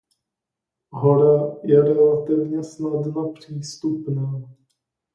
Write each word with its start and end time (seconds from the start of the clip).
Hora 0.91 1.55
je 1.63 1.83
relativně 1.83 2.63
snadno 2.63 3.29
přístupná. 3.31 4.41